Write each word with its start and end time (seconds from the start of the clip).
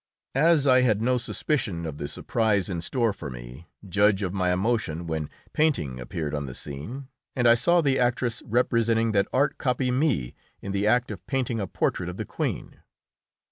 As 0.33 0.65
I 0.65 0.81
had 0.81 0.99
no 0.99 1.19
suspicion 1.19 1.85
of 1.85 1.99
the 1.99 2.07
surprise 2.07 2.69
in 2.71 2.81
store 2.81 3.13
for 3.13 3.29
me, 3.29 3.67
judge 3.87 4.23
of 4.23 4.33
my 4.33 4.51
emotion 4.51 5.05
when 5.05 5.29
Painting 5.53 5.99
appeared 5.99 6.33
on 6.33 6.47
the 6.47 6.55
scene 6.55 7.07
and 7.35 7.47
I 7.47 7.53
saw 7.53 7.81
the 7.81 7.99
actress 7.99 8.41
representing 8.47 9.11
that 9.11 9.27
art 9.31 9.59
copy 9.59 9.91
me 9.91 10.33
in 10.59 10.71
the 10.71 10.87
act 10.87 11.11
of 11.11 11.23
painting 11.27 11.59
a 11.59 11.67
portrait 11.67 12.09
of 12.09 12.17
the 12.17 12.25
Queen. 12.25 12.77